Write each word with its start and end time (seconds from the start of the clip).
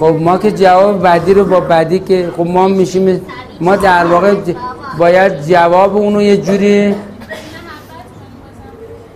خب 0.00 0.16
ما 0.20 0.38
که 0.38 0.50
جواب 0.52 1.02
بعدی 1.02 1.34
رو 1.34 1.44
با 1.44 1.60
بعدی 1.60 1.98
که 1.98 2.28
خب 2.36 2.46
ما 2.46 2.68
میشیم 2.68 3.20
ما 3.60 3.76
در 3.76 4.04
واقع 4.04 4.34
باید 4.98 5.46
جواب 5.46 5.96
اونو 5.96 6.22
یه 6.22 6.36
جوری 6.36 6.94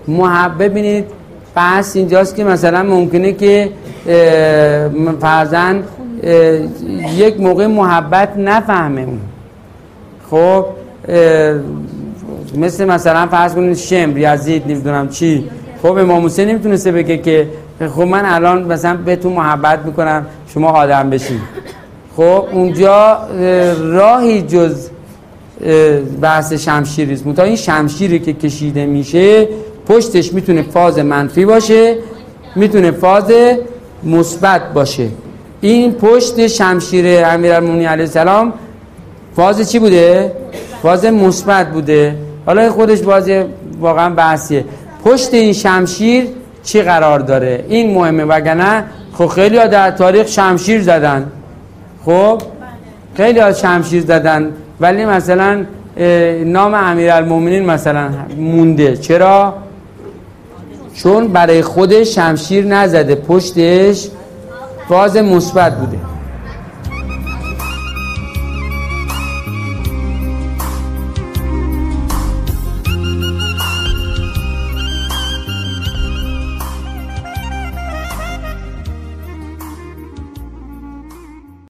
محبت 0.08 0.58
ببینید 0.58 1.04
پس 1.56 1.96
اینجاست 1.96 2.36
که 2.36 2.44
مثلا 2.44 2.82
ممکنه 2.82 3.32
که 3.32 3.70
فرزن 5.20 5.82
یک 7.16 7.40
موقع 7.40 7.66
محبت 7.66 8.36
نفهمه 8.36 9.00
اون. 9.00 9.20
خب 10.30 10.66
مثل 12.58 12.84
مثلا 12.84 13.26
فرض 13.26 13.54
کنید 13.54 13.76
شمر 13.76 14.18
یزید 14.18 14.62
نمی‌دونم 14.66 15.08
چی. 15.08 15.48
خب 15.82 15.98
امام 15.98 16.24
حسین 16.24 16.48
نمی‌تونسته 16.48 16.92
بگه 16.92 17.18
که 17.18 17.48
خب 17.80 18.02
من 18.02 18.24
الان 18.24 18.64
مثلا 18.64 18.96
بهتون 18.96 19.32
محبت 19.32 19.78
می‌کنم. 19.86 20.26
شما 20.54 20.70
آدم 20.70 21.10
بشین. 21.10 21.40
خب 22.16 22.44
اونجا 22.52 23.18
راهی 23.80 24.42
جز 24.42 24.88
بحث 26.20 26.52
شمشیریست 26.52 27.34
تا 27.34 27.42
این 27.42 27.56
شمشیری 27.56 28.18
که 28.18 28.32
کشیده 28.32 28.86
میشه 28.86 29.48
پشتش 29.88 30.32
می‌تونه 30.32 30.62
فاز 30.62 30.98
منفی 30.98 31.44
باشه 31.44 31.96
می‌تونه 32.56 32.90
فاز 32.90 33.32
مثبت 34.04 34.72
باشه. 34.72 35.08
این 35.60 35.92
پشت 35.92 36.46
شمشیر 36.46 37.24
امیرالمومنین 37.24 37.86
علیه 37.86 38.04
السلام 38.04 38.52
فاز 39.36 39.72
چی 39.72 39.78
بوده؟ 39.78 40.32
فاز 40.82 41.04
مثبت 41.04 41.72
بوده. 41.72 42.16
حالا 42.46 42.70
خودش 42.72 43.00
بازی 43.00 43.42
واقعا 43.80 44.10
بحثیه. 44.10 44.64
پشت 45.04 45.34
این 45.34 45.52
شمشیر 45.52 46.26
چی 46.64 46.82
قرار 46.82 47.20
داره؟ 47.20 47.64
این 47.68 47.94
مهمه 47.94 48.24
وگرنه 48.24 48.84
خب 49.12 49.26
خیلی 49.26 49.58
ها 49.58 49.66
در 49.66 49.90
تاریخ 49.90 50.26
شمشیر 50.26 50.82
زدن. 50.82 51.32
خب؟ 52.04 52.42
خیلی 53.16 53.38
ها 53.40 53.52
شمشیر 53.52 54.02
زدن. 54.02 54.52
ولی 54.80 55.04
مثلا 55.04 55.64
نام 56.44 56.74
امیرالمومنین 56.74 57.66
مثلا 57.66 58.08
مونده. 58.36 58.96
چرا؟ 58.96 59.54
چون 60.94 61.28
برای 61.28 61.62
خودش 61.62 62.14
شمشیر 62.14 62.64
نزده 62.64 63.14
پشتش 63.14 64.08
فاز 64.88 65.16
مثبت 65.16 65.78
بوده. 65.78 65.98